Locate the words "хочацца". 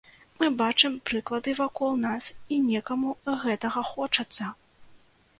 3.91-4.49